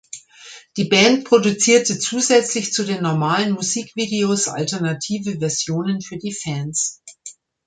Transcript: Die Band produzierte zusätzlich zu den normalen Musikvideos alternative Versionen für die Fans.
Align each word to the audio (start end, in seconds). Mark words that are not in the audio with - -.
Die 0.77 0.85
Band 0.85 1.25
produzierte 1.25 1.99
zusätzlich 1.99 2.73
zu 2.73 2.83
den 2.83 3.03
normalen 3.03 3.51
Musikvideos 3.53 4.47
alternative 4.47 5.37
Versionen 5.39 6.01
für 6.01 6.17
die 6.17 6.33
Fans. 6.33 7.03